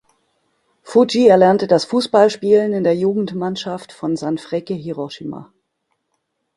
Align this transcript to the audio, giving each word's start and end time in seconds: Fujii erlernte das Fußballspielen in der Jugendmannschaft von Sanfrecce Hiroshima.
Fujii 0.81 1.27
erlernte 1.27 1.67
das 1.67 1.85
Fußballspielen 1.85 2.73
in 2.73 2.83
der 2.83 2.95
Jugendmannschaft 2.95 3.91
von 3.93 4.17
Sanfrecce 4.17 4.73
Hiroshima. 4.73 5.53